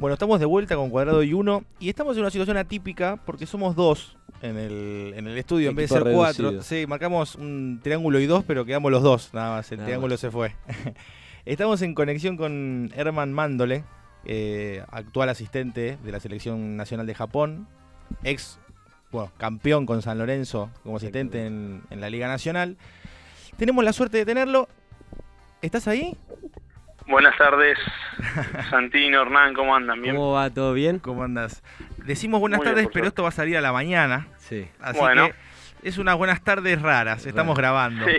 [0.00, 3.44] Bueno, estamos de vuelta con Cuadrado y Uno y estamos en una situación atípica porque
[3.44, 6.62] somos dos en el, en el estudio en vez de ser cuatro.
[6.62, 9.70] Sí, marcamos un triángulo y dos, pero quedamos los dos, nada más.
[9.72, 10.56] El triángulo se fue.
[11.44, 13.84] estamos en conexión con Herman Mándole,
[14.24, 17.68] eh, actual asistente de la Selección Nacional de Japón,
[18.24, 18.58] ex
[19.12, 22.78] bueno, campeón con San Lorenzo como asistente en, en la Liga Nacional.
[23.58, 24.66] Tenemos la suerte de tenerlo.
[25.60, 26.16] ¿Estás ahí?
[27.10, 27.76] Buenas tardes,
[28.70, 30.00] Santino, Hernán, ¿cómo andan?
[30.00, 30.14] ¿Bien?
[30.14, 30.48] ¿Cómo va?
[30.48, 31.00] ¿Todo bien?
[31.00, 31.60] ¿Cómo andas?
[31.96, 34.28] Decimos buenas tardes, pero esto va a salir a la mañana.
[34.36, 34.68] Sí.
[34.80, 35.28] Así bueno.
[35.82, 38.06] que es unas buenas tardes raras, estamos grabando.
[38.06, 38.12] Sí,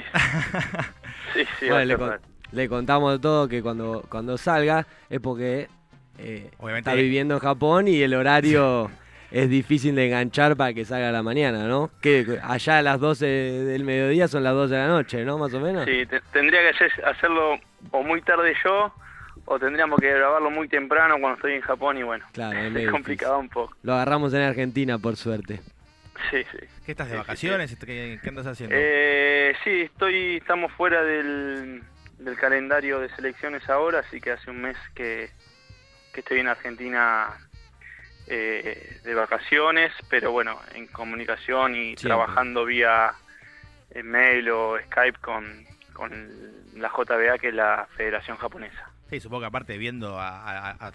[1.34, 1.68] sí, sí
[2.52, 5.70] le, contamos todo que cuando, cuando salga es porque
[6.18, 8.92] eh, está viviendo en Japón y el horario
[9.32, 11.90] es difícil de enganchar para que salga a la mañana, ¿no?
[12.02, 15.38] Que allá a las 12 del mediodía son las 12 de la noche, ¿no?
[15.38, 15.86] Más o menos.
[15.86, 17.60] Sí, tendría que hacerlo
[17.92, 18.94] o muy tarde yo
[19.46, 23.40] o tendríamos que grabarlo muy temprano cuando estoy en Japón y bueno, claro, es, complicado
[23.40, 23.74] un poco.
[23.84, 25.62] Lo agarramos en Argentina, por suerte.
[26.30, 26.68] Sí, sí.
[26.86, 27.76] ¿Qué estás de vacaciones?
[27.78, 28.76] ¿Qué, andas haciendo?
[28.78, 31.82] Eh, sí, estoy, estamos fuera del,
[32.20, 35.30] del calendario de selecciones ahora, así que hace un mes que,
[36.14, 37.30] que estoy en Argentina
[38.34, 43.12] eh, de vacaciones, pero bueno, en comunicación y trabajando vía
[43.90, 46.30] eh, mail o Skype con, con
[46.78, 48.90] la JBA, que es la Federación Japonesa.
[49.10, 50.94] Sí, supongo que aparte viendo a,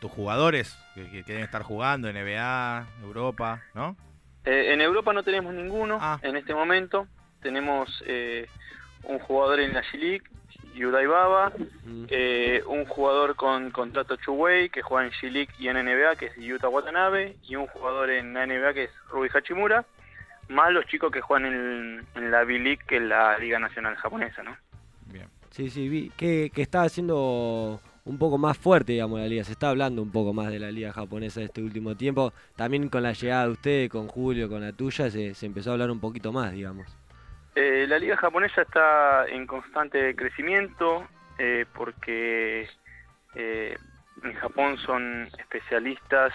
[0.00, 3.94] tus jugadores que, deben estar jugando en NBA, Europa, ¿no?
[4.46, 6.18] Eh, en Europa no tenemos ninguno ah.
[6.22, 7.06] en este momento.
[7.42, 8.02] Tenemos
[9.02, 10.24] un jugador en la G-League
[10.78, 11.52] Yudai Baba,
[12.08, 16.36] eh, un jugador con contrato Chuwei que juega en G-League y en NBA que es
[16.36, 19.84] Yuta Watanabe y un jugador en la NBA que es Ruby Hachimura,
[20.48, 21.52] más los chicos que juegan
[22.14, 24.56] en, la B-League que es la Liga Nacional Japonesa, ¿no?
[25.06, 25.26] Bien.
[25.50, 29.44] Sí, sí, vi que, está haciendo un poco más fuerte, digamos, la liga.
[29.44, 32.32] Se está hablando un poco más de la liga japonesa este último tiempo.
[32.56, 35.72] También con la llegada de usted, con Julio, con la tuya, se, se empezó a
[35.74, 36.97] hablar un poquito más, digamos.
[37.60, 41.08] Eh, la liga japonesa está en constante crecimiento
[41.38, 42.68] eh, porque
[43.34, 43.76] eh,
[44.22, 46.32] en Japón son especialistas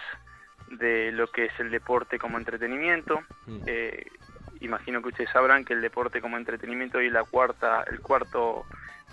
[0.71, 3.21] de lo que es el deporte como entretenimiento.
[3.45, 3.63] Mm.
[4.59, 8.65] imagino que ustedes sabrán que el deporte como entretenimiento es la cuarta, el cuarto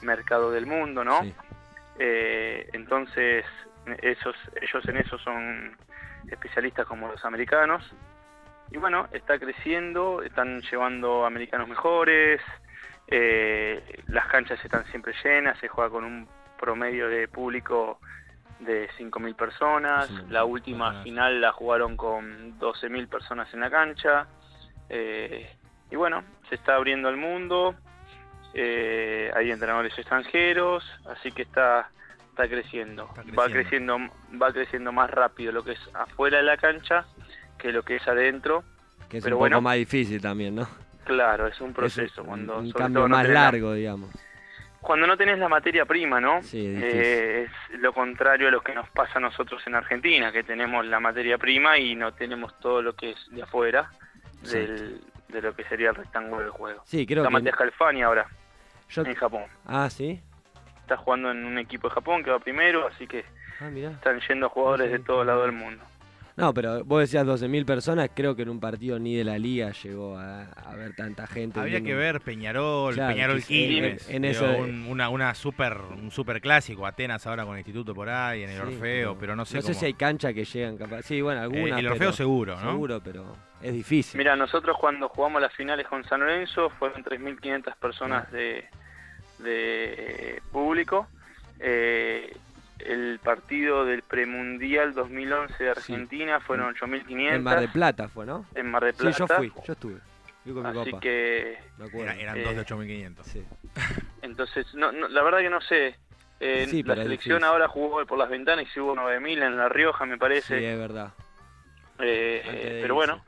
[0.03, 1.21] mercado del mundo, ¿no?
[1.97, 3.44] entonces,
[4.03, 5.77] esos, ellos en eso son
[6.28, 7.84] especialistas como los americanos
[8.70, 12.41] y bueno, está creciendo, están llevando americanos mejores,
[13.08, 17.98] eh, las canchas están siempre llenas, se juega con un promedio de público
[18.60, 24.28] de 5.000 personas, la última final la jugaron con 12.000 personas en la cancha,
[24.88, 25.50] eh,
[25.91, 27.75] y bueno, se está abriendo al mundo,
[28.54, 31.91] eh, hay entrenadores extranjeros, así que está,
[32.28, 33.09] está creciendo.
[33.36, 33.98] va creciendo,
[34.41, 37.06] va creciendo más rápido lo que es afuera de la cancha
[37.60, 38.65] que lo que es adentro.
[39.09, 40.69] Que es un poco más difícil también, ¿no?
[41.04, 42.25] Claro, es un proceso.
[42.25, 44.10] cuando, un cambio más largo, digamos.
[44.81, 46.43] Cuando no tenés la materia prima, ¿no?
[46.43, 50.43] Sí, eh, es lo contrario a lo que nos pasa a nosotros en Argentina, que
[50.43, 53.91] tenemos la materia prima y no tenemos todo lo que es de afuera
[54.50, 56.82] del, de lo que sería el rectángulo del juego.
[56.87, 57.42] Sí, creo Está que...
[57.42, 58.27] Matías ahora,
[58.97, 59.44] en Japón.
[59.66, 60.21] Ah, ¿sí?
[60.81, 63.25] Está jugando en un equipo de Japón que va primero, así que
[63.60, 65.84] ah, están yendo jugadores de todo lado del mundo.
[66.36, 69.72] No, pero vos decías 12.000 personas, creo que en un partido ni de la liga
[69.72, 70.46] llegó a,
[70.76, 71.60] ver tanta gente.
[71.60, 77.26] Había que ver Peñarol, Peñarol Quilmes, en, un, una, una super, un super clásico, Atenas
[77.26, 79.86] ahora con el Instituto por ahí, en el Orfeo, pero, no sé No sé si
[79.86, 81.02] hay cancha que llegan capaz.
[81.02, 81.78] Sí, bueno, algunas.
[81.78, 82.72] el Orfeo seguro, ¿no?
[82.72, 84.18] Seguro, pero es difícil.
[84.18, 88.34] Mira, nosotros cuando jugamos las finales con San Lorenzo fueron 3.500 personas ah.
[88.34, 88.64] de,
[89.38, 91.08] de público.
[91.58, 92.34] Eh,
[92.86, 97.34] el partido del premundial 2011 de Argentina fueron 8.500.
[97.34, 98.47] En Mar de Plata fue, ¿no?
[98.54, 99.12] En Mar de Plata.
[99.12, 100.00] Sí, yo fui, yo estuve.
[100.65, 101.59] Así que...
[101.94, 103.22] eran dos de 8.500.
[103.24, 103.44] Sí.
[104.22, 105.97] Entonces, no, la verdad que no sé.
[106.42, 110.16] Eh, la selección ahora jugó por las ventanas y hubo 9.000 en La Rioja, me
[110.16, 110.59] parece.
[110.59, 111.12] Sí, es verdad.
[111.98, 113.22] Eh, pero bueno.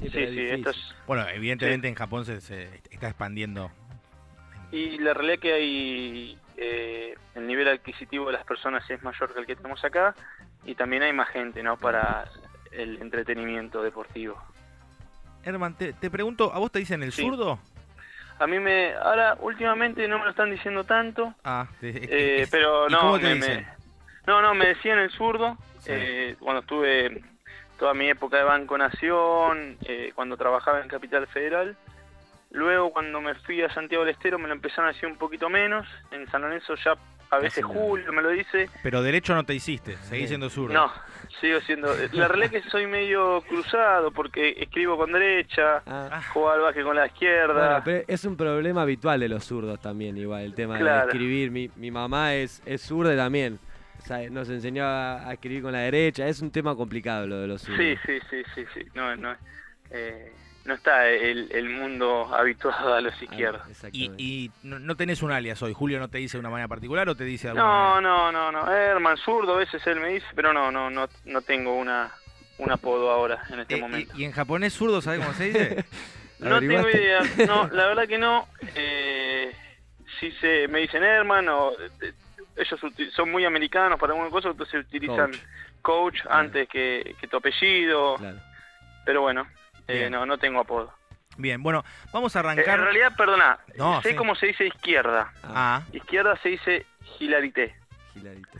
[0.00, 0.94] Sí, sí, esto es...
[1.06, 3.70] Bueno, evidentemente en Japón se, se, está expandiendo.
[4.70, 9.40] Y la realidad que hay eh, el nivel adquisitivo de las personas es mayor que
[9.40, 10.14] el que tenemos acá
[10.64, 11.76] y también hay más gente ¿no?
[11.78, 12.26] para
[12.70, 14.40] el entretenimiento deportivo.
[15.42, 17.58] Herman, te, pregunto, ¿a vos te dicen el zurdo?
[18.38, 23.18] A mí me, ahora últimamente no me lo están diciendo tanto, ah, eh, pero no,
[23.18, 23.66] me,
[24.26, 27.22] no, no, me decían el zurdo eh, cuando estuve
[27.78, 31.76] toda mi época de Banco Nación, eh, cuando trabajaba en Capital Federal,
[32.50, 35.48] Luego cuando me fui a Santiago del Estero me lo empezaron a decir un poquito
[35.48, 35.86] menos.
[36.10, 36.94] En San Lorenzo ya
[37.30, 38.68] a veces Julio me lo dice.
[38.82, 40.74] Pero derecho no te hiciste, seguís siendo zurdo.
[40.74, 40.92] No,
[41.40, 41.94] sigo siendo.
[42.12, 46.20] La realidad es que soy medio cruzado porque escribo con derecha, ah.
[46.32, 47.84] juego al básquet con la izquierda.
[48.08, 51.52] es un problema habitual de los zurdos también, igual, el tema de escribir.
[51.52, 53.60] Mi, mi mamá es, es zurda también.
[54.30, 56.26] nos enseñó a, escribir con la derecha.
[56.26, 57.80] Es un tema complicado lo de los zurdos.
[57.80, 58.80] Sí, sí, sí, sí, sí.
[58.94, 59.36] No, no.
[59.92, 60.32] Eh,
[60.64, 63.62] no está el, mundo habituado a los ah, izquierdos.
[63.92, 67.14] y, no, tenés un alias hoy, Julio no te dice de una manera particular o
[67.14, 70.52] te dice alguna No, no, no, no, Herman Zurdo, a veces él me dice, pero
[70.52, 72.10] no, no, no, no tengo una,
[72.60, 74.12] un apodo ahora en este eh, momento.
[74.16, 75.84] Y, en japonés zurdo sabes cómo se dice?
[76.38, 78.48] no tengo idea, no, la verdad que no.
[78.74, 79.54] Eh,
[80.18, 82.12] si se me dicen Herman o eh,
[82.56, 82.80] ellos
[83.14, 85.30] son muy americanos para alguna cosa, entonces utilizan
[85.80, 88.16] coach, antes que, que, tu apellido.
[89.06, 89.46] Pero bueno,
[89.90, 90.92] eh, no, no tengo apodo.
[91.36, 92.78] Bien, bueno, vamos a arrancar.
[92.78, 93.58] en realidad, perdona,
[94.02, 95.32] sé cómo se dice izquierda.
[95.42, 95.82] Ah.
[95.92, 96.86] Izquierda se dice
[97.18, 97.74] hilarité.
[98.14, 98.58] Hilarité,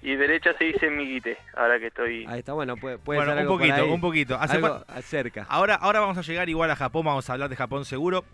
[0.00, 2.24] Y derecha se dice miguite, ahora que estoy...
[2.26, 4.38] Ahí está, bueno, puede, puede bueno, un poquito, un poquito.
[4.40, 5.46] algo cerca.
[5.48, 8.24] Ahora, ahora vamos a llegar igual a Japón, vamos a hablar de Japón seguro.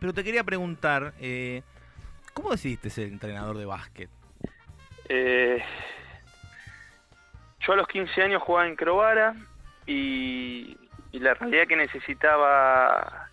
[0.00, 1.62] Pero te quería preguntar, eh,
[2.32, 4.10] ¿cómo decidiste ser entrenador de básquet?
[5.08, 5.62] Eh,
[7.60, 9.34] yo a los 15 años jugaba en Crovara
[9.86, 10.76] y
[11.12, 13.28] y la realidad que necesitaba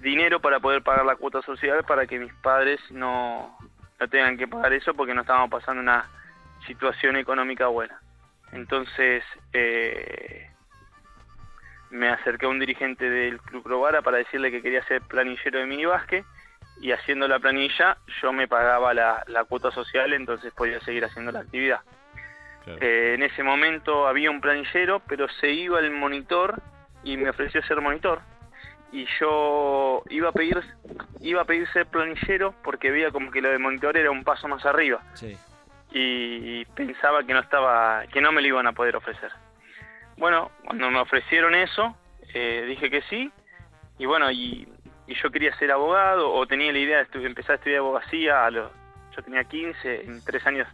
[0.00, 3.56] dinero para poder pagar la cuota social para que mis padres no,
[4.00, 6.08] no tengan que pagar eso porque no estábamos pasando una
[6.66, 8.00] situación económica buena.
[8.52, 10.50] Entonces eh,
[11.90, 15.66] me acerqué a un dirigente del Club Probara para decirle que quería ser planillero de
[15.66, 16.24] minibásquet
[16.80, 21.40] y haciendo la planilla yo me pagaba la, cuota social, entonces podía seguir haciendo la
[21.40, 21.80] actividad.
[22.66, 26.62] Eh, en ese momento había un planillero, pero se iba el monitor
[27.04, 28.20] y me ofreció ser monitor.
[28.92, 30.62] Y yo iba a pedir
[31.20, 34.48] iba a pedir ser planillero porque veía como que lo de monitor era un paso
[34.48, 35.00] más arriba.
[35.90, 39.30] Y pensaba que no estaba que no me lo iban a poder ofrecer.
[40.16, 41.96] Bueno cuando me ofrecieron eso
[42.34, 43.30] eh, dije que sí.
[43.98, 44.68] Y bueno y,
[45.06, 48.72] yo quería ser abogado o tenía la idea de empezar a estudiar abogacía a los
[49.14, 50.66] yo tenía 15 en tres años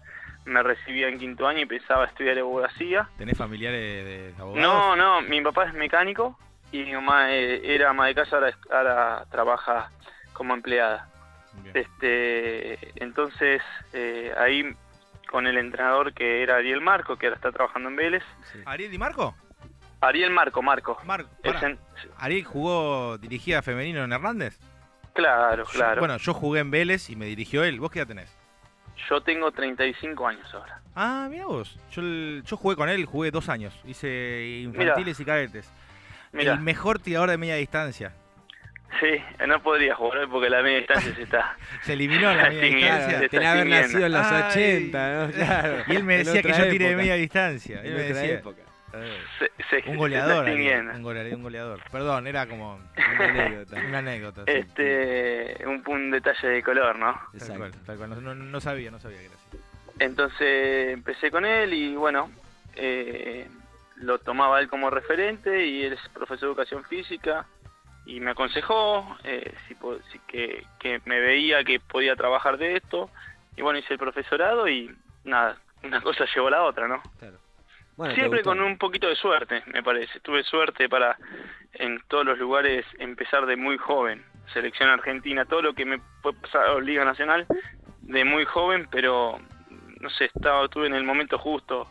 [0.49, 3.09] me recibía en quinto año y pensaba estudiar abogacía.
[3.19, 4.61] ¿Tenés familiares de, abogados?
[4.61, 6.39] No, no, mi papá es mecánico
[6.73, 9.91] y mi mamá eh, era ama de casa, ahora, ahora trabaja
[10.33, 11.09] como empleada.
[11.75, 13.61] Este, entonces
[13.93, 14.65] eh, ahí
[15.29, 18.23] con el entrenador que era Ariel Marco, que ahora está trabajando en Vélez.
[18.65, 19.35] ¿Ariel y Marco?
[20.01, 20.99] Ariel Marco, Marco.
[21.05, 21.29] Marco
[22.17, 24.59] ¿Ariel jugó, dirigía femenino en Hernández?
[25.13, 26.01] Claro, claro.
[26.01, 27.81] bueno, yo jugué en Vélez y me dirigió él.
[27.81, 28.38] ¿Vos qué edad tenés?
[29.09, 30.81] Yo tengo 35 años ahora.
[30.95, 31.79] Ah, mira vos.
[31.93, 33.79] Yo, yo jugué con él, jugué dos años.
[33.85, 35.73] Hice infantiles y cadetes.
[36.33, 38.13] El mejor tirador de media distancia.
[39.01, 41.57] Sí, no podría jugar porque la media distancia se está.
[41.83, 43.29] se eliminó la media distancia.
[43.29, 45.33] Tenía que haber nacido en los 80, ¿no?
[45.33, 45.77] Claro.
[45.87, 47.81] Y él me decía que yo tire de media distancia.
[47.83, 48.35] Él me decía.
[48.35, 48.68] Época
[49.87, 53.77] un goleador, un goleador, Perdón, era como una anécdota.
[53.87, 57.21] una anécdota este, un, detalle de color, ¿no?
[58.35, 59.59] No, sabía, no sabía que era así.
[59.99, 62.31] Entonces empecé con él y bueno,
[62.77, 63.49] eh,
[63.97, 67.47] lo tomaba él como referente y él es profesor de educación física
[68.07, 73.11] y me aconsejó eh, si, que, que me veía que podía trabajar de esto
[73.57, 77.03] y bueno, hice el profesorado y nada, una cosa llevó a la otra, ¿no?
[77.19, 77.39] Claro.
[78.15, 80.21] Siempre con un poquito de suerte, me parece.
[80.21, 81.19] Tuve suerte para
[81.73, 84.25] en todos los lugares empezar de muy joven.
[84.53, 87.47] Selección argentina, todo lo que me fue pasado Liga Nacional,
[88.03, 89.39] de muy joven, pero
[90.01, 91.89] no sé, estaba, estuve en el momento justo.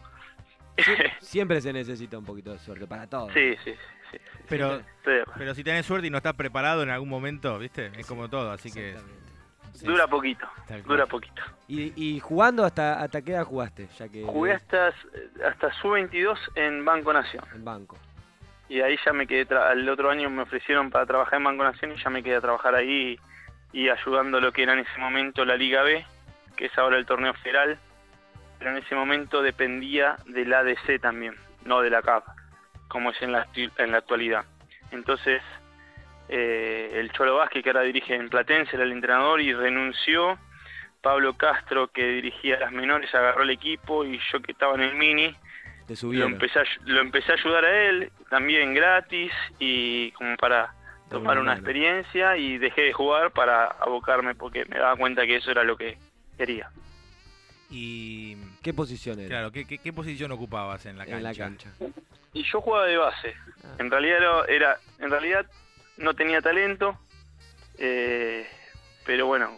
[1.20, 3.30] siempre se necesita un poquito de suerte para todo.
[3.32, 3.74] Sí, sí,
[4.12, 4.18] sí.
[4.48, 7.92] pero, pero si tenés suerte y no estás preparado en algún momento, ¿viste?
[7.98, 8.96] Es como todo, así que
[9.82, 10.48] dura poquito,
[10.86, 11.42] dura poquito.
[11.68, 13.88] ¿Y, jugando hasta, hasta qué edad jugaste?
[13.98, 14.24] Ya que...
[14.24, 14.94] Jugué hasta,
[15.46, 17.44] hasta Sub-22 en Banco Nación.
[17.54, 17.98] En Banco.
[18.70, 21.94] Y ahí ya me quedé, el otro año me ofrecieron para trabajar en Banco Nación
[21.94, 23.20] y ya me quedé a trabajar ahí
[23.72, 26.06] y, ayudando lo que era en ese momento la Liga B,
[26.56, 27.78] que es ahora el torneo federal,
[28.60, 32.26] pero en ese momento dependía del ADC también, no de la CAP,
[32.88, 34.46] como es en la, en la actualidad.
[34.92, 35.42] Entonces
[36.30, 40.38] eh, el Cholo Vázquez, que ahora dirige en Platense, era el entrenador y renunció.
[41.02, 44.96] Pablo Castro, que dirigía las menores, agarró el equipo y yo que estaba en el
[44.96, 45.36] mini,
[46.02, 50.74] lo empecé, a, lo empecé a ayudar a él, también gratis y como para
[51.10, 55.52] tomar una experiencia y dejé de jugar para abocarme porque me daba cuenta que eso
[55.52, 55.98] era lo que
[56.38, 56.70] quería.
[57.70, 59.30] ¿Y qué posición era?
[59.30, 61.18] Claro, ¿qué, posición ocupabas en la cancha?
[61.18, 61.70] En la cancha.
[62.34, 63.36] Y yo jugaba de base.
[63.64, 63.76] Ah.
[63.80, 65.46] En realidad era, en realidad
[65.98, 66.98] no tenía talento,
[67.78, 68.48] eh,
[69.06, 69.58] pero bueno,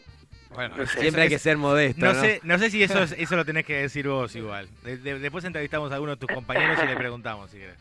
[0.51, 2.05] Bueno, siempre hay que ser modesto.
[2.05, 4.67] No, Sé, no sé si eso, eso lo tenés que decir vos igual.
[4.83, 7.77] después entrevistamos a alguno de tus compañeros y le preguntamos si querés.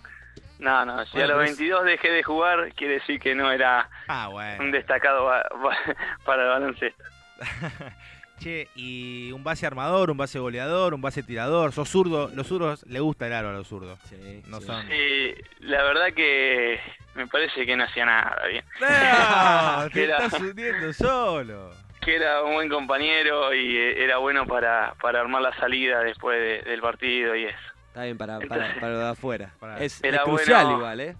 [0.59, 4.29] No, no, si a los 22 dejé de jugar, quiere decir que no era ah,
[4.59, 5.27] un destacado
[6.25, 7.05] para el baloncesto.
[8.39, 12.87] che, y un base armador, un base goleador, un base tirador, sos zurdo, los zurdos
[12.87, 13.99] le gusta el aro a los zurdos.
[14.09, 14.87] Sí, no Son...
[14.89, 16.81] sí, la verdad que
[17.15, 18.65] me parece que no hacía nada bien.
[18.81, 21.71] No, te estás hundiendo solo.
[22.01, 26.81] Que era un buen compañero y era bueno para, para armar la salida después del
[26.81, 27.59] partido y eso.
[27.89, 29.53] Está bien para, para, para lo de afuera.
[29.81, 31.17] Es, crucial igual, ¿eh?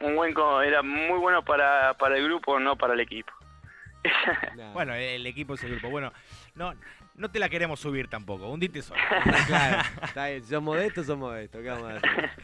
[0.00, 3.32] Un buen, era muy bueno para, para el grupo, no para el equipo.
[4.72, 5.90] Bueno, el equipo es el grupo.
[5.90, 6.12] Bueno,
[6.54, 6.74] no,
[7.14, 9.00] no te la queremos subir tampoco, hundite solo.
[9.46, 10.44] claro, está bien.
[10.44, 11.60] Somos de esto, somos de esto.
[11.60, 12.30] ¿Qué vamos a hacer?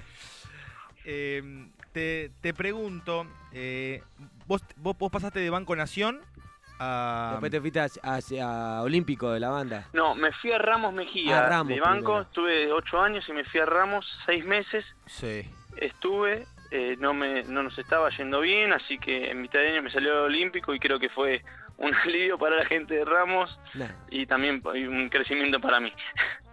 [1.09, 4.03] Eh, te, te, pregunto, eh,
[4.45, 6.21] ¿vos, vos, vos, pasaste de Banco Nación
[6.79, 7.29] a...
[7.33, 9.89] Después te fuiste hacia, Olímpico de la banda.
[9.93, 13.61] No, me fui a Ramos Mejía ah, de Banco, estuve ocho años y me fui
[13.61, 14.85] a Ramos seis meses.
[15.07, 15.49] Sí.
[15.77, 19.83] Estuve, eh, no, me, no nos estaba yendo bien, así que en mitad de año
[19.83, 21.43] me salió Olímpico y creo que fue
[21.79, 23.59] un alivio para la gente de Ramos
[24.11, 25.93] y también un crecimiento para mí.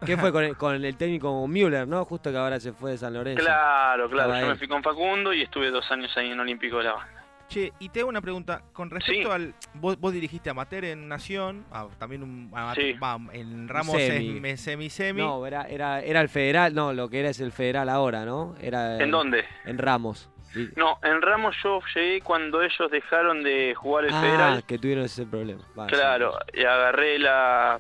[0.06, 2.04] ¿Qué fue con el, con el técnico Müller, no?
[2.06, 3.44] Justo que ahora se fue de San Lorenzo.
[3.44, 4.40] Claro, claro.
[4.40, 7.24] Yo me fui con Facundo y estuve dos años ahí en Olímpico de la Banda.
[7.50, 8.64] Che, y te hago una pregunta.
[8.72, 9.54] Con respecto al.
[9.76, 12.52] Vos, vos, dirigiste Amateur en Nación, ah, también un,
[13.34, 14.58] en Ramos semi.
[14.58, 17.90] semi semi No, era, era, era el federal, no, lo que era es el federal
[17.90, 18.56] ahora, ¿no?
[18.62, 19.46] Era ¿En dónde?
[19.66, 20.30] En Ramos.
[20.76, 24.64] No, en Ramos yo llegué cuando ellos dejaron de jugar el ah, federal.
[24.66, 25.62] que tuvieron ese problema.
[25.88, 27.80] claro, y agarré la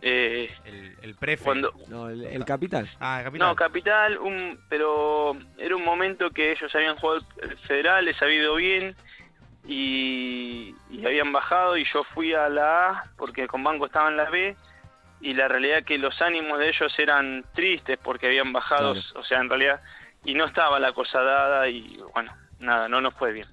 [0.00, 1.44] eh, el, el prefe.
[1.44, 2.88] Cuando, no, el, capital.
[3.00, 3.48] Ah, capital.
[3.48, 8.36] No, capital, un, pero era un momento que ellos habían jugado el federal, les había
[8.36, 8.94] ido bien
[9.66, 10.74] y,
[11.04, 14.56] habían bajado y yo fui a la A porque con Banco estaba en la B
[15.20, 19.40] y la realidad que los ánimos de ellos eran tristes porque habían bajado, o sea,
[19.40, 19.80] en realidad,
[20.28, 23.48] y no estaba la cosa dada y bueno, nada, no nos fue bien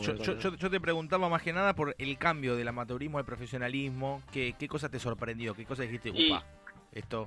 [0.00, 4.22] yo, te preguntaba más que nada por el cambio del amateurismo al profesionalismo.
[4.32, 5.54] ¿Qué, qué cosa te sorprendió?
[5.54, 6.10] ¿Qué cosa dijiste?
[6.10, 6.44] Upa,
[6.92, 7.26] esto.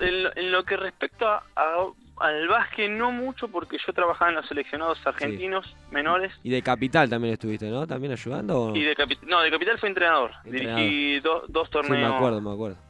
[0.00, 5.74] en lo que respecta al básquet, no mucho, porque yo trabajaba en los seleccionados argentinos
[5.90, 6.32] menores.
[6.42, 7.86] Y de Capital también estuviste, ¿no?
[7.86, 8.72] ¿También ayudando?
[8.74, 8.94] Y de
[9.26, 10.32] no, de Capital fue entrenador.
[10.44, 11.96] Dirigí dos torneos.
[11.96, 12.85] Sí, me acuerdo, me acuerdo.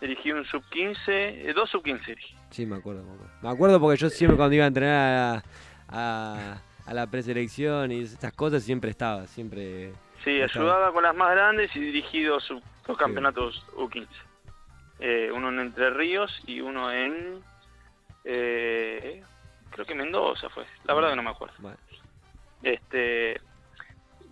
[0.00, 2.16] Dirigí un sub-15, eh, dos sub-15
[2.50, 3.32] Sí, me acuerdo, me acuerdo.
[3.42, 5.42] Me acuerdo porque yo siempre cuando iba a entrenar
[5.88, 9.92] a a la preselección y estas cosas siempre estaba, siempre...
[10.24, 12.52] Sí, ayudaba con las más grandes y dirigí dos,
[12.98, 14.08] campeonatos U15.
[14.98, 17.44] Eh, uno en Entre Ríos y uno en...
[18.24, 19.22] Eh,
[19.70, 21.54] creo que Mendoza fue, la verdad que no me acuerdo.
[22.64, 23.40] Este,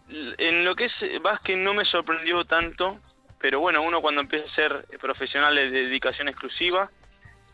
[0.08, 2.98] en lo que es básquet no me sorprendió tanto,
[3.40, 6.90] pero bueno, uno cuando empieza a ser profesional de dedicación exclusiva,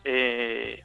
[0.03, 0.83] eh,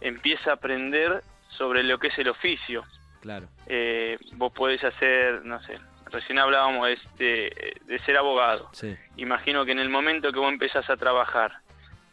[0.00, 2.84] empieza a aprender sobre lo que es el oficio.
[3.20, 3.48] Claro.
[3.66, 5.78] Eh, vos podés hacer, no sé,
[6.10, 8.70] recién hablábamos de, de ser abogado.
[9.16, 11.58] Imagino que en el momento que vos empezás a trabajar,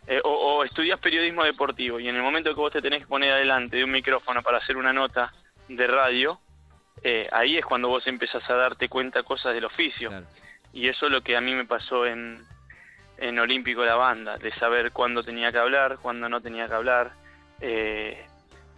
[0.07, 3.07] eh, o, o, estudias periodismo deportivo, y en el momento que vos te tenés que
[3.07, 5.31] poner adelante de un micrófono para hacer una nota
[5.67, 6.39] de radio,
[7.31, 10.11] ahí es cuando vos empezás a darte cuenta cosas del oficio.
[10.73, 12.43] Y eso es lo que a mí me pasó en,
[13.17, 17.11] en Olímpico La Banda, de saber cuándo tenía que hablar, cuándo no tenía que hablar.
[17.61, 18.25] Eh,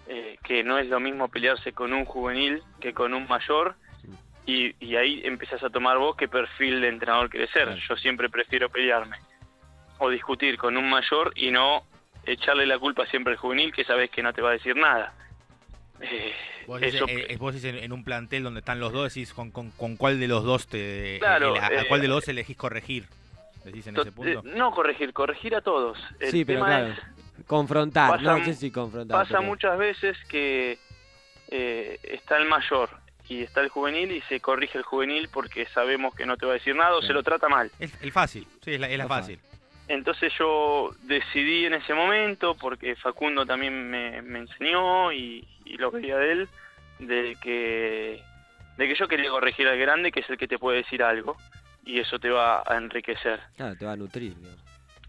[0.08, 3.76] eh, que no es lo mismo pelearse con un juvenil que con un mayor
[4.46, 7.74] y, ahí empezás a tomar vos qué perfil de entrenador querés ser.
[7.76, 9.18] Yo siempre prefiero pelearme
[10.00, 11.84] o discutir con un mayor y no
[12.26, 15.14] echarle la culpa siempre al juvenil que sabes que no te va a decir nada.
[16.67, 20.20] Eh, vos, eso, eh, en, un plantel donde están los dos, decís con, con, cuál
[20.20, 23.05] de los dos te claro, a, cuál de los dos elegís corregir.
[23.65, 24.41] Decís en ese punto.
[24.43, 25.98] no corregir, corregir a todos.
[26.29, 26.93] sí, pero claro.
[27.48, 29.25] Confrontar, no sé si confrontar.
[29.25, 30.77] Pasa muchas veces que
[31.50, 32.89] eh, está el mayor
[33.27, 36.53] y está el juvenil y se corrige el juvenil porque sabemos que no te va
[36.53, 37.72] a decir nada o se lo trata mal.
[37.79, 39.39] Es el fácil, sí, es la, fácil.
[39.88, 45.48] Entonces yo decidí en ese momento, porque Facundo también me, enseñó y,
[45.78, 46.50] lo veía de él,
[47.00, 48.22] de que,
[48.78, 51.36] de que yo quería corregir al grande, que es el que te puede decir algo,
[51.86, 53.40] y eso te va a enriquecer.
[53.58, 54.36] Claro, te va a nutrir.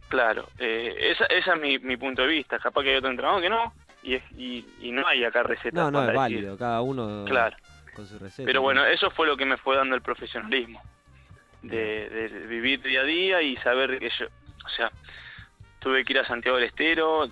[0.09, 2.59] Claro, eh, esa, esa es mi, mi, punto de vista.
[2.59, 5.73] Capaz que hay otro entrenador que no, y, y, y no hay acá recetas.
[5.73, 7.57] No, no, es válido, cada uno claro.
[7.95, 8.45] con su receta.
[8.45, 10.83] Pero bueno, eso fue lo que me fue dando el profesionalismo.
[11.63, 14.27] De, de, vivir día a día y saber que yo,
[14.65, 14.91] o sea,
[15.81, 17.29] tuve que ir a Santiago del Estero,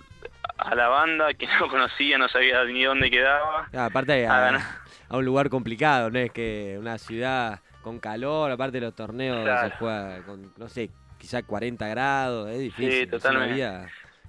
[0.57, 3.67] a la banda, que no conocía, no sabía ni dónde quedaba.
[3.77, 4.61] aparte a,
[5.09, 9.43] a, un lugar complicado, no es que una ciudad con calor, aparte de los torneos
[9.61, 12.91] se juega con, no sé, quizá 40 grados, es difícil.
[12.91, 13.63] Sí, totalmente.
[13.63, 13.87] a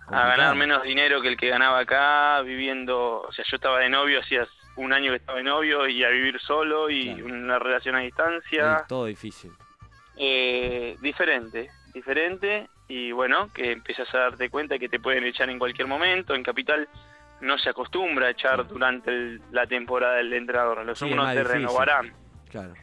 [0.09, 4.21] ganar menos dinero que el que ganaba acá, viviendo, o sea, yo estaba de novio,
[4.21, 8.01] hacía un año que estaba de novio y a vivir solo y una relación a
[8.01, 8.85] distancia.
[8.89, 9.53] todo difícil.
[10.17, 15.59] Eh, diferente, diferente y bueno, que empiezas a darte cuenta que te pueden echar en
[15.59, 16.35] cualquier momento.
[16.35, 16.87] En Capital
[17.41, 22.13] no se acostumbra a echar durante la temporada del entrenador, los unos te renovarán.
[22.51, 22.75] Claro.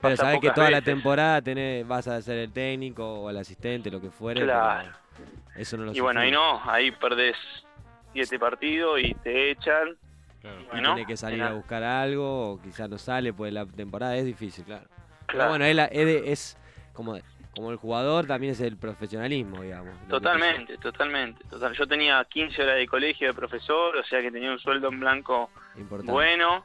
[0.00, 3.90] Pero sabes que toda la temporada tenés, vas a ser el técnico o el asistente,
[3.90, 4.42] lo que fuere.
[4.42, 4.88] Claro.
[5.56, 7.36] Eso no lo Y bueno, ahí no, ahí perdés
[8.12, 9.96] siete partidos y te echan.
[10.72, 14.24] Y, tiene que salir a buscar algo, o quizás no sale, pues la temporada es
[14.24, 14.86] difícil, claro.
[15.26, 15.80] Pero bueno, él,
[16.24, 16.56] es
[16.92, 17.18] como,
[17.54, 19.94] como el jugador, también es el profesionalismo, digamos.
[20.08, 21.42] Totalmente, totalmente.
[21.44, 21.74] Total.
[21.74, 25.00] Yo tenía 15 horas de colegio de profesor, o sea que tenía un sueldo en
[25.00, 25.50] blanco
[26.04, 26.64] bueno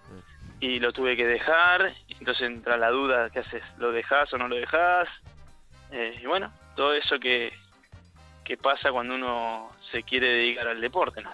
[0.59, 1.93] y lo tuve que dejar.
[2.07, 3.63] Entonces entra la duda, ¿qué haces?
[3.77, 5.07] ¿Lo dejas o no lo dejas?
[5.91, 7.51] Eh, y bueno, todo eso que,
[8.43, 11.31] que pasa cuando uno se quiere dedicar al deporte, ¿no?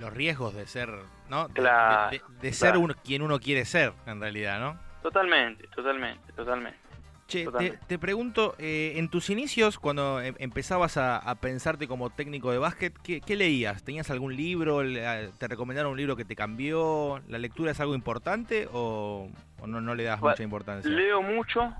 [0.00, 0.90] Los riesgos de ser,
[1.28, 1.48] ¿no?
[1.48, 4.78] De, ser quien uno quiere ser, en realidad, ¿no?
[5.02, 6.85] Totalmente, totalmente, totalmente.
[7.26, 7.48] Che,
[7.88, 12.94] te, pregunto, eh, en tus inicios, cuando em, empezabas a, pensarte como técnico de básquet,
[13.02, 13.82] ¿qué, leías?
[13.82, 14.80] ¿Tenías algún libro?
[14.82, 17.20] ¿Te recomendaron un libro que te cambió?
[17.26, 19.28] ¿La lectura es algo importante o,
[19.66, 20.88] no, no, le das mucha importancia?
[20.88, 21.74] Leo mucho,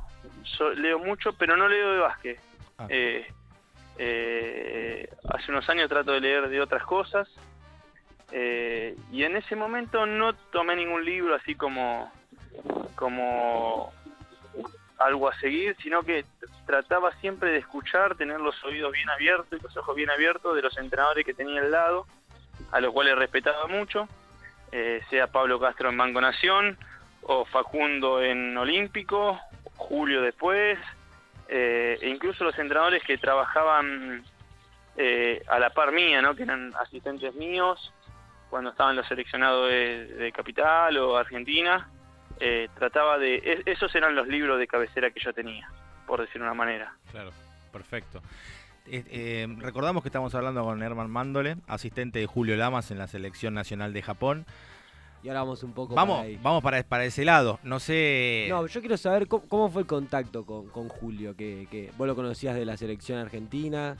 [0.74, 2.40] leo mucho, pero no leo de básquet.
[2.78, 2.86] Ah.
[2.88, 3.26] Eh,
[3.98, 7.28] eh, hace unos años trato de leer de otras cosas
[8.32, 12.12] y en ese momento no tomé ningún libro así como
[12.96, 13.92] como
[14.98, 16.24] algo a seguir, sino que
[16.66, 20.62] trataba siempre de escuchar, tener los oídos bien abiertos y los ojos bien abiertos de
[20.62, 22.06] los entrenadores que tenía al lado,
[22.72, 24.08] a los cuales respetaba mucho,
[24.72, 26.78] eh, sea Pablo Castro en Banco Nación,
[27.22, 29.38] o Facundo en Olímpico,
[29.76, 30.78] Julio después,
[31.48, 34.24] eh, e incluso los entrenadores que trabajaban
[34.96, 36.34] eh, a la par mía, ¿no?
[36.34, 37.92] que eran asistentes míos,
[38.48, 41.90] cuando estaban los seleccionados de Capital o Argentina,
[42.40, 43.36] eh, trataba de...
[43.36, 45.68] E, esos eran los libros de cabecera que yo tenía,
[46.06, 46.94] por decir una manera.
[47.10, 47.30] Claro,
[47.72, 48.22] perfecto.
[48.86, 53.06] Eh, eh, recordamos que estamos hablando con Herman Mándole, asistente de Julio Lamas en la
[53.06, 54.46] Selección Nacional de Japón.
[55.22, 56.38] Y ahora vamos un poco vamos, para ahí.
[56.40, 57.58] Vamos para, para ese lado.
[57.64, 58.46] No sé.
[58.48, 62.54] No, yo quiero saber cómo, fue el contacto con, Julio, que, que, vos lo conocías
[62.54, 63.96] de la selección argentina.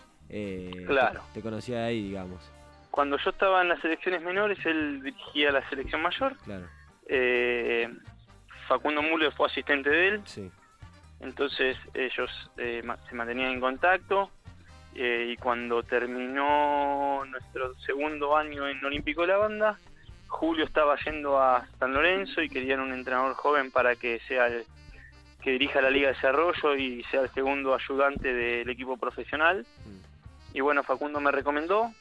[0.87, 1.22] claro.
[1.33, 2.53] Te, conocía de ahí, digamos.
[2.90, 6.37] Cuando yo estaba en las selecciones menores, él dirigía la selección mayor.
[6.44, 6.66] Claro.
[8.66, 10.22] Facundo Müller fue asistente de él.
[11.20, 14.31] Entonces ellos eh, se mantenían en contacto
[14.94, 19.79] eh, y cuando terminó nuestro segundo año en Olímpico de la Banda,
[20.29, 24.64] Julio estaba yendo a San Lorenzo y querían un entrenador joven para que sea el
[25.42, 29.64] que dirija la Liga de Desarrollo y sea el segundo ayudante del equipo profesional.
[29.85, 30.57] Mm.
[30.57, 31.92] Y bueno, Facundo me recomendó,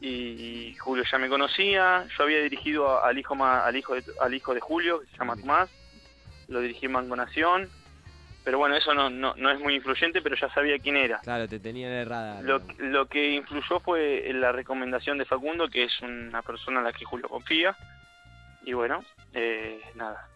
[0.00, 2.06] y Julio ya me conocía.
[2.16, 5.36] Yo había dirigido al hijo al hijo de, al hijo de Julio, que se llama
[5.36, 5.70] Tomás,
[6.48, 7.68] lo dirigí en Banco Nación.
[8.44, 11.18] Pero bueno, eso no, no, es muy influyente, pero ya sabía quién era.
[11.18, 12.40] Claro, te tenía errada.
[12.42, 16.92] Lo, lo que influyó fue la recomendación de Facundo, que es una persona a la
[16.92, 17.76] que Julio confía.
[18.64, 20.28] Y bueno, eh, nada,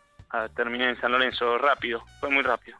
[0.57, 2.77] terminé en San Lorenzo rápido, fue muy rápido.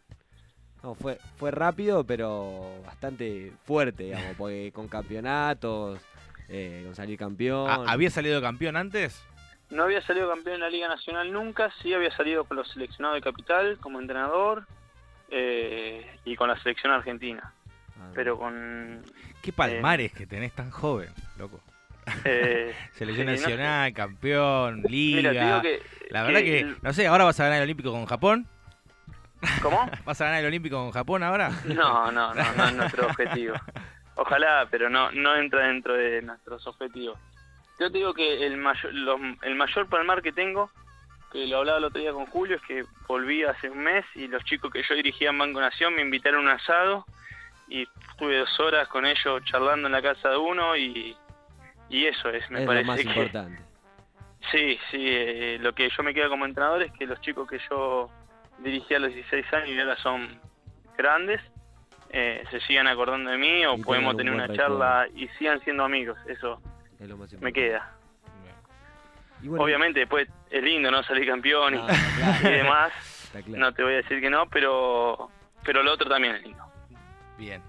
[0.83, 6.01] No, fue, fue rápido, pero bastante fuerte, digamos, porque con campeonatos,
[6.51, 7.89] eh, con salir campeón.
[7.89, 9.25] ¿Había salido campeón antes?
[9.71, 13.15] No había salido campeón en la Liga Nacional nunca, sí había salido con los seleccionados
[13.15, 14.67] de Capital como entrenador
[15.31, 17.53] eh, y con la selección argentina.
[18.01, 19.05] Ah, pero con...
[19.43, 21.09] Qué palmares que tenés tan joven,
[21.39, 21.61] loco.
[22.25, 25.63] Eh, selección nacional, campeón, liga.
[26.11, 28.49] la verdad que, no sé, ahora vas a ganar el Olímpico con Japón.
[29.63, 29.89] ¿Cómo?
[30.05, 31.53] ¿Vas a ganar el Olímpico con Japón ahora?
[31.65, 33.55] No, no, no, no es nuestro objetivo.
[34.17, 37.19] Ojalá, pero no, no entra dentro de nuestros objetivos.
[37.79, 38.93] Yo te digo que el mayor,
[39.43, 40.71] el mayor palmar que tengo,
[41.33, 44.29] que lo hablaba el otro día con Julio, es que volví hace un mes y
[44.29, 47.07] los chicos que yo dirigía en Banco Nación me invitaron a un asado
[47.69, 51.17] y estuve dos horas con ellos charlando en la casa de uno y,
[51.89, 53.63] y eso es, me parece lo más importante.
[54.51, 57.61] Sí, sí, eh, lo que yo me queda como entrenador es que los chicos que
[57.69, 58.09] yo
[58.61, 60.41] dirigía a los 16 años y ahora son
[60.97, 61.43] grandes,
[62.13, 66.19] eh, se sigan acordando de mí o podemos tener una charla y sigan siendo amigos.
[66.27, 66.61] Eso
[67.41, 67.93] me queda.
[69.49, 71.79] Obviamente después es lindo no salir campeón y,
[72.43, 72.93] demás.
[73.47, 75.31] No te voy a decir que no, pero
[75.65, 76.65] pero lo otro también es lindo.
[77.39, 77.63] Bien,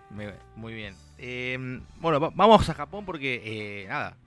[0.55, 0.95] muy bien.
[1.17, 4.17] Em, bueno, vamos a Japón porque eh, nada,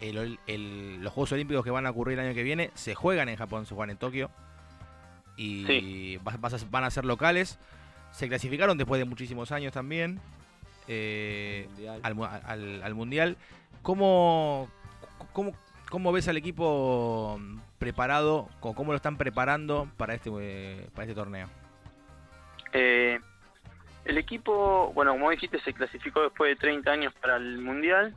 [0.00, 3.64] los Juegos Olímpicos que van a ocurrir el año que viene se juegan en Japón,
[3.64, 4.30] se juegan en Tokio.
[5.36, 7.58] y van a ser locales.
[8.12, 10.20] Se clasificaron después de muchísimos años también
[10.88, 11.68] eh,
[12.02, 13.36] al, mundial.
[13.82, 14.68] ¿Cómo,
[15.32, 15.52] cómo,
[15.90, 17.40] cómo, ves al equipo
[17.78, 18.48] preparado?
[18.60, 21.48] ¿Cómo lo están preparando para este, eh, para este torneo?
[22.72, 23.18] Eh,
[24.04, 28.14] el equipo, bueno, como dijiste, se clasificó después de 30 años para el mundial.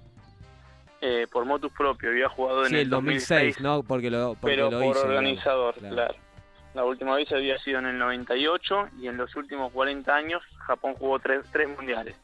[1.31, 3.83] por motus propio, había jugado en el 2006, ¿no?
[3.83, 6.15] Porque lo, pero por organizador, claro.
[6.75, 10.93] La última vez había sido en el 98 y en los últimos 40 años Japón
[10.95, 12.17] jugó tres, tres mundiales.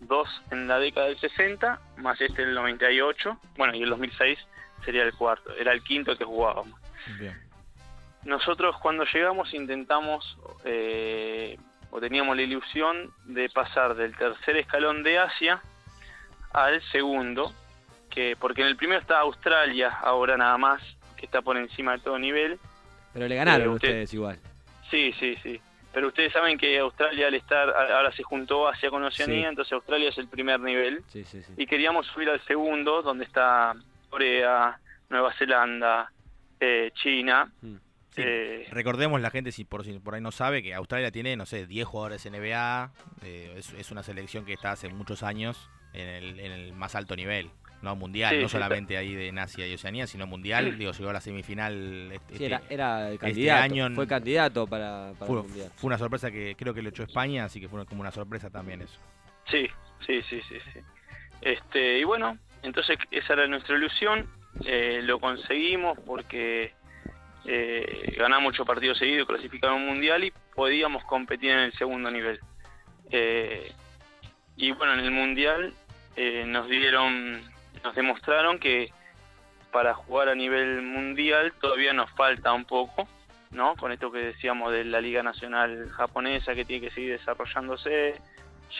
[0.00, 4.38] Dos en la década del 60, más este el 98, bueno, y el 2006
[4.86, 6.80] sería el cuarto, era el quinto que jugábamos.
[8.24, 11.58] Nosotros cuando llegamos intentamos, eh,
[11.90, 15.60] o teníamos la ilusión de pasar del tercer escalón de Asia
[16.54, 17.52] al segundo,
[18.08, 20.80] que porque en el primero está Australia, ahora nada más,
[21.18, 22.58] que está por encima de todo nivel,
[23.12, 24.38] pero le ganaron ustedes igual.
[24.90, 25.60] Sí, sí, sí.
[25.92, 30.08] Pero ustedes saben que Australia al estar, ahora se juntó Asia con Oceanía, entonces Australia
[30.08, 31.02] es el primer nivel.
[31.08, 33.74] Sí, sí, y queríamos subir al segundo, donde está
[34.08, 36.12] Corea, Nueva Zelanda,
[36.60, 37.50] eh, China.
[37.60, 37.76] Mm.
[38.16, 41.46] Eh, Recordemos la gente, si por, si por ahí no sabe, que Australia tiene, no
[41.46, 42.92] sé, 10 jugadores NBA.
[43.22, 46.94] Eh, es, es, una selección que está hace muchos años en el, en el más
[46.94, 47.50] alto nivel
[47.82, 50.76] no mundial, no solamente ahí de Asia y Oceanía, sino mundial.
[50.76, 53.90] Digo, llegó a la semifinal este, era, era este candidato, año.
[53.94, 55.70] Fue candidato para, fue, el mundial.
[55.76, 58.50] Fue una sorpresa que creo que lo echó España, así que fue como una sorpresa
[58.50, 58.98] también eso.
[59.50, 59.66] Sí,
[60.06, 60.56] sí, sí, sí.
[60.72, 60.80] sí.
[61.40, 64.28] Este, y bueno, entonces esa era nuestra ilusión.
[64.64, 66.74] Eh, lo conseguimos porque
[67.46, 72.40] eh, ganamos ocho partidos seguidos, clasificamos un mundial y podíamos competir en el segundo nivel.
[73.10, 73.72] Eh,
[74.56, 75.72] y bueno, en el mundial
[76.16, 77.40] eh, nos dieron
[77.84, 78.92] nos demostraron que
[79.72, 83.08] para jugar a nivel mundial todavía nos falta un poco,
[83.50, 83.76] ¿no?
[83.76, 88.20] Con esto que decíamos de la Liga Nacional Japonesa que tiene que seguir desarrollándose,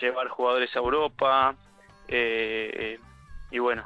[0.01, 1.55] llevar jugadores a Europa,
[2.09, 2.99] eh,
[3.51, 3.85] y bueno,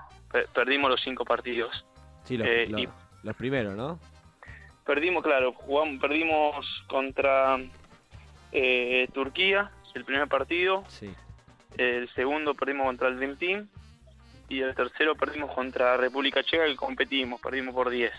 [0.54, 1.84] perdimos los cinco partidos.
[2.24, 2.88] Sí, los, eh,
[3.22, 3.98] los primeros, ¿no?
[4.86, 7.58] Perdimos, claro, jugamos, perdimos contra
[8.52, 11.14] eh, Turquía el primer partido, sí.
[11.78, 13.68] el segundo perdimos contra el Dream Team
[14.48, 18.12] y el tercero perdimos contra República Checa que competimos, perdimos por 10.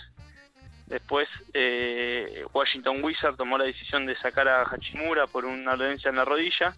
[0.87, 6.15] Después eh, Washington Wizard tomó la decisión de sacar a Hachimura por una dolencia en
[6.15, 6.75] la rodilla.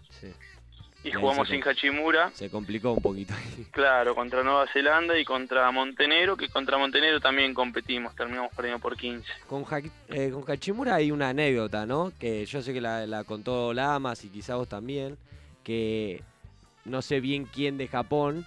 [1.04, 2.30] Y, jugamos sin Hachimura.
[2.34, 3.32] Se complicó un poquito.
[3.70, 8.96] claro, contra Nueva Zelanda y contra Montenegro, que contra Montenegro también competimos, terminamos perdiendo por
[8.96, 9.26] 15.
[9.46, 9.64] Con,
[10.08, 12.12] eh, con Hachimura hay una anécdota, ¿no?
[12.18, 15.16] Que yo sé que la, la contó Lamas y quizá vos también,
[15.62, 16.22] que
[16.84, 18.44] no sé bien quién de Japón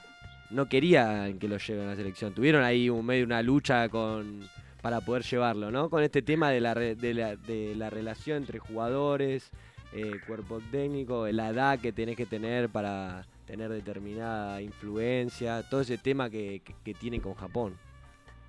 [0.52, 2.34] no querían que lo lleven a la selección.
[2.34, 4.42] Tuvieron ahí un medio una lucha con
[4.82, 5.90] para poder llevarlo, ¿no?
[5.90, 9.52] Con este tema de la, de la, de la relación entre jugadores,
[9.94, 15.98] eh, cuerpo técnico, la edad que tenés que tener para tener determinada influencia, todo ese
[15.98, 17.78] tema que, que, tienen con Japón.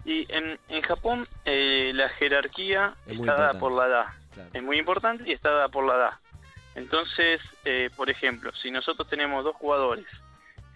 [0.05, 4.07] Y en, en Japón eh, la jerarquía está dada por la edad.
[4.55, 6.12] Es muy importante y está dada por la edad.
[6.75, 10.07] Entonces, eh, por ejemplo, si nosotros tenemos dos jugadores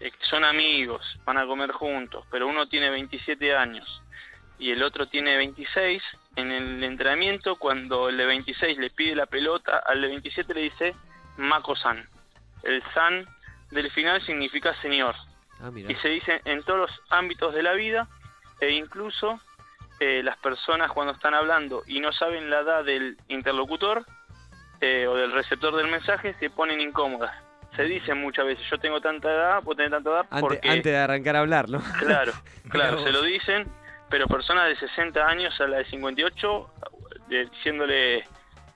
[0.01, 4.03] eh, son amigos, van a comer juntos, pero uno tiene 27 años
[4.59, 6.03] y el otro tiene 26,
[6.37, 10.61] en el entrenamiento cuando el de 26 le pide la pelota, al de 27 le
[10.63, 10.95] dice
[11.37, 12.09] Mako-san.
[12.63, 13.27] El san
[13.71, 15.15] del final significa señor.
[15.61, 18.09] Ah, y se dice en todos los ámbitos de la vida
[18.61, 19.41] e incluso
[20.01, 24.05] eh, las personas cuando están hablando y no saben la edad del interlocutor
[24.83, 27.46] eh, o del receptor del mensaje se ponen incómodas
[27.77, 30.69] se dice muchas veces, yo tengo tanta edad, puedo tener tanta edad porque...
[30.69, 31.83] Antes, de arrancar a hablar, ¿no?
[31.99, 32.33] Claro,
[32.69, 33.69] claro, se lo dicen,
[34.09, 36.71] pero personas de 60 años a la de 58
[37.29, 38.25] diciéndole,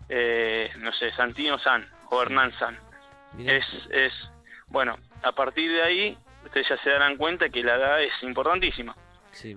[0.09, 2.79] eh, no sé, Santino San o Hernán San.
[3.39, 4.13] Es, es,
[4.67, 8.95] bueno, a partir de ahí ustedes ya se darán cuenta que la edad es importantísima.
[9.33, 9.57] Sí,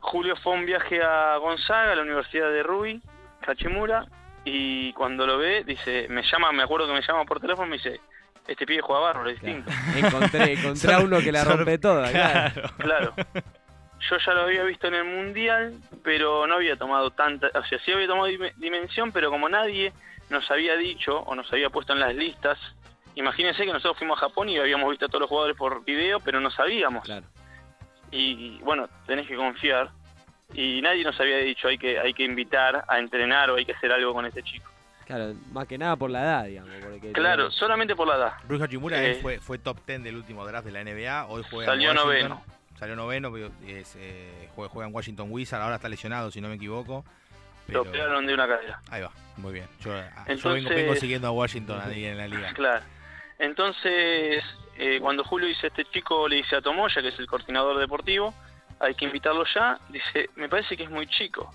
[0.00, 3.02] Julio fue un viaje a Gonzaga, a la Universidad de Rui,
[3.46, 4.06] Hachimura,
[4.44, 7.76] y cuando lo ve, dice, me llama, me acuerdo que me llama por teléfono, me
[7.76, 8.00] dice,
[8.46, 9.70] este pibe juega bárbaro, es distinto.
[9.96, 12.70] Encontré, encontré a uno que la rompe toda, claro.
[12.78, 13.14] Claro.
[14.08, 17.48] Yo ya lo había visto en el Mundial, pero no había tomado tanta...
[17.48, 19.92] O sea, sí había tomado dimensión, pero como nadie
[20.30, 22.58] nos había dicho o nos había puesto en las listas,
[23.14, 26.18] imagínense que nosotros fuimos a Japón y habíamos visto a todos los jugadores por video,
[26.20, 27.04] pero no sabíamos.
[27.04, 27.26] Claro.
[28.10, 29.90] Y bueno, tenés que confiar.
[30.54, 33.72] Y nadie nos había dicho hay que, hay que invitar a entrenar o hay que
[33.72, 34.69] hacer algo con este chico.
[35.10, 36.70] Claro, más que nada por la edad, digamos.
[37.12, 38.32] claro, solamente por la edad.
[38.48, 41.72] Ruiz Hachimura eh, fue, fue top 10 del último draft de la NBA, hoy juega
[41.72, 42.44] Salió noveno.
[42.78, 47.04] Salió noveno, es, eh, juega, en Washington Wizards, ahora está lesionado, si no me equivoco.
[47.66, 48.80] Lo operaron de una cadera.
[48.88, 49.66] Ahí va, muy bien.
[49.80, 52.52] Yo, ah, vengo, siguiendo a Washington ahí en la liga.
[52.54, 52.84] Claro.
[53.40, 54.44] Entonces,
[54.76, 58.32] eh, cuando Julio dice, este chico le dice a Tomoya, que es el coordinador deportivo,
[58.78, 61.50] hay que invitarlo ya, dice, me parece que es muy chico.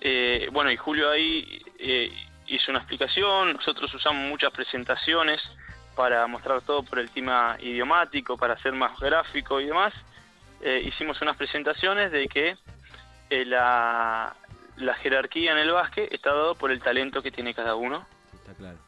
[0.00, 2.12] Eh, bueno, y Julio ahí eh,
[2.46, 5.40] hizo una explicación, nosotros usamos muchas presentaciones
[5.94, 9.94] para mostrar todo por el tema idiomático, para hacer más gráfico y demás.
[10.82, 12.56] hicimos unas presentaciones de que
[13.30, 14.34] la,
[14.76, 18.06] la jerarquía en el básquet está dado por el talento que tiene cada uno.
[18.34, 18.78] Está claro.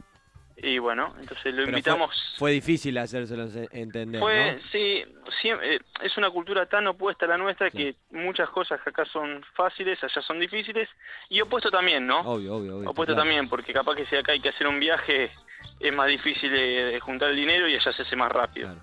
[0.61, 2.35] Y bueno, entonces lo invitamos.
[2.37, 4.21] Fue, difícil hacérselo entender.
[4.21, 5.03] Fue, sí,
[5.43, 9.43] eh, es una cultura tan opuesta a la nuestra que muchas cosas que acá son
[9.53, 10.89] fáciles, allá son difíciles.
[11.29, 12.19] Y opuesto también, ¿no?
[12.21, 15.31] Obvio, obvio, obvio Opuesto también, porque capaz que si acá hay que hacer un viaje,
[15.79, 18.75] es más difícil de, juntar el dinero y allá se hace más rápido.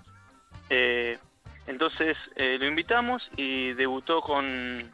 [0.69, 1.17] Eh,
[1.67, 4.91] entonces eh, lo invitamos y debutó con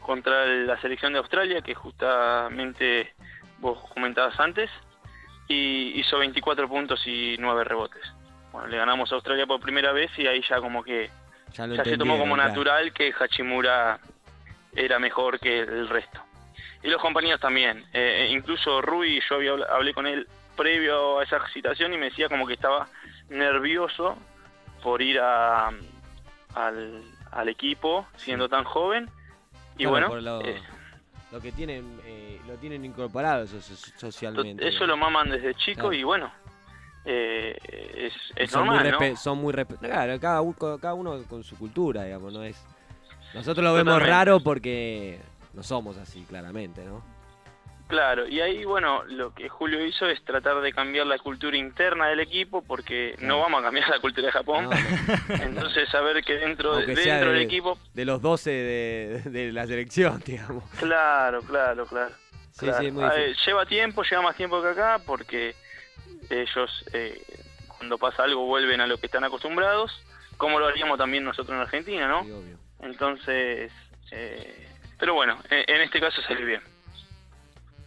[0.00, 3.12] contra la selección de Australia, que justamente
[3.58, 4.70] vos comentabas antes
[5.48, 8.02] y hizo 24 puntos y 9 rebotes.
[8.52, 11.10] Bueno, le ganamos a Australia por primera vez y ahí ya como que
[11.52, 13.98] ya, se tomó como natural que Hachimura
[14.74, 16.20] era mejor que el resto.
[16.82, 21.24] Y los compañeros también, eh, eh, incluso Rui, yo había, hablé con él previo a
[21.24, 22.88] esa situación y me decía como que estaba
[23.28, 24.16] nervioso
[24.82, 25.68] por ir a,
[26.54, 29.10] al, al equipo siendo tan joven.
[29.76, 30.60] Y bueno, eh,
[31.30, 34.66] lo que tienen eh, lo tienen incorporado socialmente.
[34.66, 36.32] Eso lo maman desde chico y bueno,
[37.04, 37.56] eh,
[37.96, 40.42] es, es son normal, muy Son muy claro, cada,
[40.78, 42.64] cada uno con su cultura, digamos, no es.
[43.34, 45.18] Nosotros lo vemos raro porque
[45.52, 47.02] no somos así, claramente, ¿no?
[47.88, 52.08] Claro, y ahí, bueno, lo que Julio hizo es tratar de cambiar la cultura interna
[52.08, 54.68] del equipo, porque no vamos a cambiar la cultura de Japón.
[55.40, 57.78] Entonces, saber que dentro, dentro del equipo...
[57.94, 60.64] De los 12 de, la selección, digamos.
[60.78, 62.14] Claro, claro, claro.
[62.52, 63.04] Sí, sí, muy
[63.46, 65.54] lleva tiempo, lleva más tiempo que acá, porque
[66.28, 67.22] ellos, eh,
[67.68, 69.92] cuando pasa algo, vuelven a lo que están acostumbrados,
[70.36, 72.20] como lo haríamos también nosotros en Argentina, ¿no?
[72.20, 72.58] obvio.
[72.80, 73.72] Entonces,
[74.10, 76.60] eh, pero bueno, en este caso salió bien.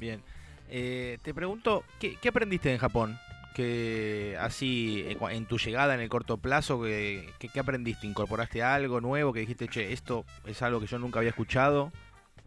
[0.01, 0.23] Bien.
[0.67, 3.19] Eh, te pregunto, ¿qué, aprendiste en Japón?
[3.53, 8.07] Que así, en tu llegada en el corto plazo, ¿qué, aprendiste?
[8.07, 11.91] ¿Incorporaste algo nuevo que dijiste, che, esto es algo que yo nunca había escuchado?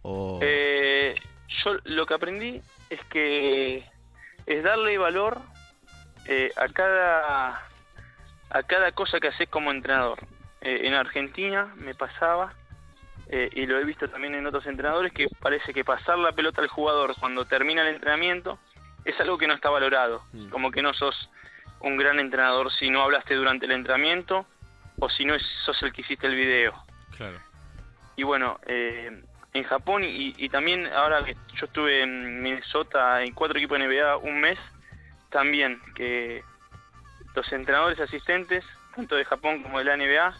[0.02, 0.40] O...
[0.42, 1.14] Eh,
[1.64, 3.84] yo lo que aprendí es que
[4.46, 5.40] es darle valor
[6.26, 7.68] eh, a cada
[8.50, 10.18] a cada cosa que haces como entrenador.
[10.60, 12.52] en Argentina me pasaba
[13.28, 16.62] eh, y lo he visto también en otros entrenadores, que parece que pasar la pelota
[16.62, 18.58] al jugador cuando termina el entrenamiento
[19.04, 20.22] es algo que no está valorado.
[20.32, 20.48] Mm.
[20.48, 21.28] Como que no sos
[21.80, 24.46] un gran entrenador si no hablaste durante el entrenamiento
[24.98, 25.34] o si no
[25.64, 26.74] sos el que hiciste el video.
[28.16, 33.58] Y bueno, eh, en Japón y, también ahora que yo estuve en Minnesota en cuatro
[33.58, 34.58] equipos de NBA un mes,
[35.30, 36.42] también que
[37.34, 40.34] los entrenadores asistentes, tanto de Japón como de la NBA,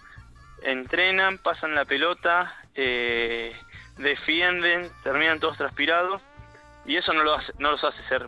[0.63, 3.53] entrenan, pasan la pelota, eh,
[3.99, 6.23] defienden, terminan todos transpirados
[6.87, 8.27] y eso no, lo hace, no los hace ser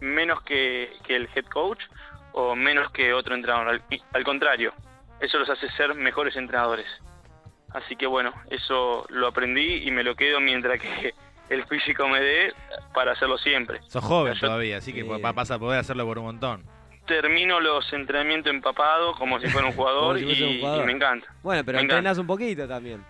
[0.00, 1.82] menos que, el head coach
[2.32, 3.80] o menos que otro entrenador.
[4.12, 4.72] Al, contrario,
[5.20, 6.86] eso los hace ser mejores entrenadores.
[7.70, 11.14] Así que bueno, eso lo aprendí y me lo quedo mientras que
[11.50, 12.54] el físico me dé
[12.94, 13.80] para hacerlo siempre.
[13.88, 16.77] Sos joven todavía, así que vas a poder hacerlo por un montón
[17.08, 21.26] termino los entrenamientos empapados como si fuera un jugador, y, me encanta.
[21.42, 23.04] Bueno, pero entrenas un poquito también.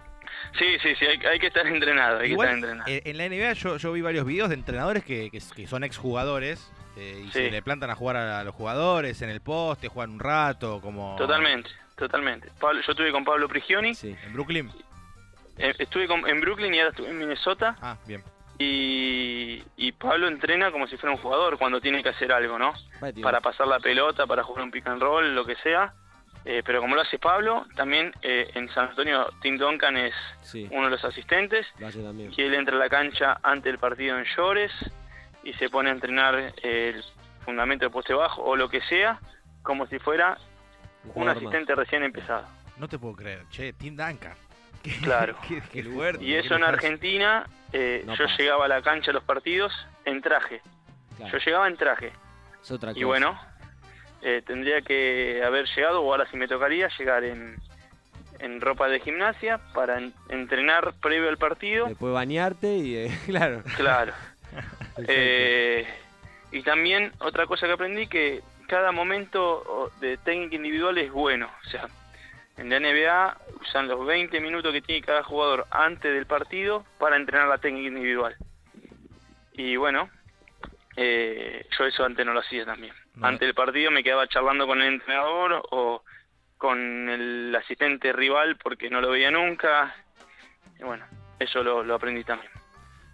[0.59, 2.85] Sí, sí, sí, hay, que estar entrenado, hay que estar entrenado.
[2.87, 7.25] En la NBA yo, yo vi varios videos de entrenadores que, que, son exjugadores eh,
[7.27, 10.81] y se le plantan a jugar a, los jugadores en el poste, juegan un rato,
[10.81, 11.17] como...
[11.17, 12.51] Totalmente, totalmente.
[12.59, 13.95] Pablo, yo estuve con Pablo Prigioni.
[13.95, 14.71] Sí, en Brooklyn.
[15.59, 17.77] Eh, estuve en Brooklyn y ahora estuve en Minnesota.
[17.83, 18.23] Ah, bien.
[18.59, 22.75] Y, y, Pablo entrena como si fuera un jugador cuando tiene que hacer algo, ¿no?
[23.23, 25.95] Para pasar la pelota, para jugar un pick and roll, lo que sea.
[26.45, 30.15] Eh, pero como lo hace Pablo, también eh, en San Antonio Tim Duncan es
[30.71, 31.67] uno de los asistentes.
[32.37, 34.73] Y él entra a la cancha ante el partido en Llores
[35.45, 37.05] y se pone a entrenar el
[37.45, 39.21] fundamento de poste bajo o lo que sea,
[39.63, 40.39] como si fuera
[41.15, 42.47] un, asistente recién empezado.
[42.77, 44.35] No te puedo creer, che, Tim Duncan.
[45.03, 45.37] Claro.
[46.21, 49.73] y eso en Argentina, eh, yo llegaba a la cancha a los partidos
[50.05, 50.61] en traje.
[51.19, 52.13] Yo llegaba en traje.
[52.95, 53.39] y bueno,
[54.23, 57.57] eh, tendría que haber llegado, o ahora sí me tocaría, llegar en,
[58.39, 61.87] en ropa de gimnasia para entrenar previo al partido.
[61.87, 63.63] Después bañarte y, eh, claro.
[63.77, 64.13] Claro.
[66.53, 71.51] y también otra cosa que aprendí que cada momento de técnica individual es bueno.
[71.67, 71.89] O sea,
[72.59, 77.17] en la NBA usan los 20 minutos que tiene cada jugador antes del partido para
[77.17, 78.37] entrenar la técnica individual.
[79.53, 80.11] Y bueno,
[80.97, 82.93] eh, yo eso antes no lo hacía también.
[83.21, 86.03] Antes del partido me quedaba charlando con el entrenador o
[86.57, 89.95] con el asistente rival porque no lo veía nunca.
[90.79, 91.05] Y bueno,
[91.39, 92.51] eso lo, aprendí también.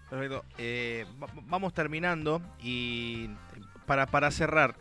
[0.09, 0.45] Perfecto.
[0.59, 1.07] Eh,
[1.43, 3.31] vamos terminando y
[3.87, 4.75] para, para cerrar,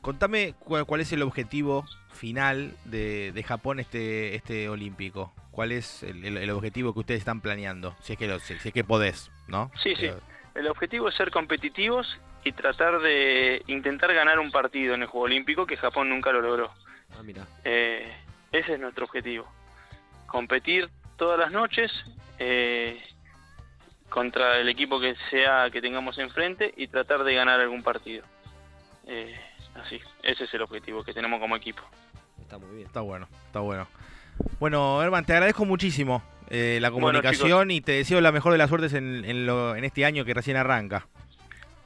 [0.00, 5.32] contame cuál, es el objetivo final de, Japón este, este olímpico.
[5.50, 7.96] ¿Cuál es el, objetivo que ustedes están planeando?
[8.00, 9.70] Si es que, lo, si es que podés, ¿no?
[9.82, 10.10] Sí, sí.
[10.54, 15.26] El objetivo es ser competitivos y tratar de intentar ganar un partido en el Juego
[15.26, 16.70] Olímpico que Japón nunca lo logró.
[17.16, 17.46] Ah, mira.
[17.64, 18.12] Eh,
[18.52, 19.46] ese es nuestro objetivo.
[20.26, 21.92] Competir todas las noches
[22.38, 23.02] eh,
[24.08, 28.24] contra el equipo que sea que tengamos enfrente y tratar de ganar algún partido.
[29.06, 29.38] Eh,
[29.74, 31.82] así, ese es el objetivo que tenemos como equipo.
[32.40, 32.86] Está muy bien.
[32.86, 33.86] Está bueno, está bueno.
[34.58, 38.92] Bueno, Herman, te agradezco muchísimo la comunicación y te deseo la mejor de las suertes
[38.94, 41.06] en, en este año que recién arranca.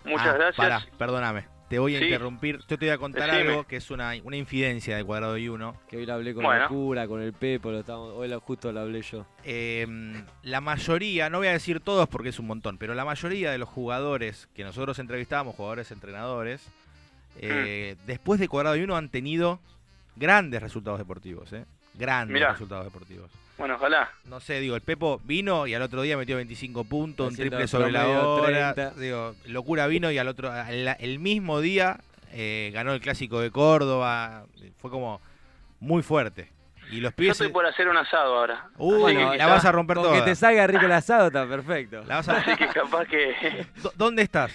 [0.04, 0.56] Muchas ah, gracias.
[0.56, 1.46] Pará, perdóname.
[1.68, 2.58] Te voy a interrumpir.
[2.68, 5.74] Yo te voy a contar algo que es una, una infidencia de cuadrado y uno.
[5.88, 8.80] Que hoy la hablé con la cura, con el Pepo, lo estamos, hoy justo lo
[8.80, 9.26] hablé yo.
[9.42, 13.50] Em, la mayoría, no voy a decir todos porque es un montón, pero la mayoría
[13.50, 16.70] de los jugadores que nosotros entrevistábamos, jugadores entrenadores,
[17.38, 18.06] eh, mm.
[18.06, 19.60] después de cuadrado y uno han tenido
[20.16, 21.64] grandes resultados deportivos, ¿eh?
[21.94, 23.30] Grandes resultados deportivos.
[23.56, 24.10] Bueno, ojalá.
[24.24, 27.68] No sé, digo, el Pepo vino y al otro día metió 25 puntos, un triple
[27.68, 28.74] sobre la hora.
[28.96, 31.98] Digo, locura vino y al otro, el, mismo día
[32.32, 34.44] eh, ganó el clásico de Córdoba.
[34.78, 35.20] Fue como
[35.78, 36.50] muy fuerte.
[36.90, 37.28] Y los pies.
[37.28, 38.68] Yo estoy por hacer un asado ahora.
[38.76, 40.12] Uy, la vas a romper toda.
[40.18, 42.02] Que te salga rico el asado está perfecto.
[42.06, 42.36] La vas a...
[42.38, 43.66] Así que capaz que.
[43.94, 44.52] ¿Dónde estás?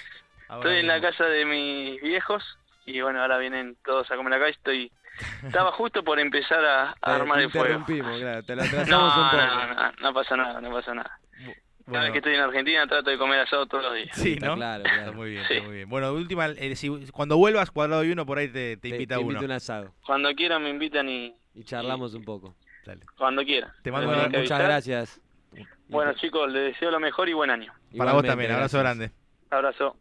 [0.49, 2.57] estoy en la casa de mis viejos
[2.89, 4.91] y bueno, ahora vienen todos a comer acá y estoy
[5.45, 7.83] estaba justo por empezar a, armar el fuego.
[7.85, 9.37] Claro, te lo atrasamos un poco.
[9.37, 11.19] No, no, no, pasa nada, no pasa nada.
[11.85, 14.15] Cada vez que estoy en Argentina trato de comer asado todos los días.
[14.15, 14.55] Sí, ¿no?
[14.55, 14.99] Claro, claro.
[14.99, 15.89] Está muy bien, está muy bien.
[15.89, 19.23] Bueno, última, eh, si, cuando vuelvas, cuadrado y uno, por ahí te, te invita te
[19.23, 19.39] uno.
[19.39, 19.93] un asado.
[20.05, 21.35] Cuando quieran me invitan y...
[21.55, 22.55] Y charlamos un poco.
[22.85, 23.01] Dale.
[23.17, 23.71] Cuando quieran.
[23.81, 25.21] Te mando Muchas gracias.
[25.87, 27.73] Bueno, chicos, les deseo lo mejor y buen año.
[27.97, 29.11] Para vos también, abrazo grande.
[29.49, 29.97] Abrazo.